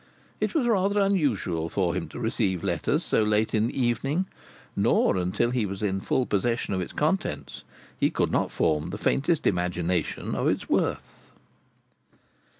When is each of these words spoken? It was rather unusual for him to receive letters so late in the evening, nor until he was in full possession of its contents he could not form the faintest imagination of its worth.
It 0.39 0.55
was 0.55 0.65
rather 0.65 0.99
unusual 0.99 1.69
for 1.69 1.93
him 1.93 2.07
to 2.07 2.19
receive 2.19 2.63
letters 2.63 3.03
so 3.03 3.21
late 3.21 3.53
in 3.53 3.67
the 3.67 3.79
evening, 3.79 4.25
nor 4.75 5.15
until 5.15 5.51
he 5.51 5.67
was 5.67 5.83
in 5.83 6.01
full 6.01 6.25
possession 6.25 6.73
of 6.73 6.81
its 6.81 6.91
contents 6.91 7.63
he 7.99 8.09
could 8.09 8.31
not 8.31 8.49
form 8.51 8.89
the 8.89 8.97
faintest 8.97 9.45
imagination 9.45 10.33
of 10.33 10.47
its 10.47 10.67
worth. 10.67 11.29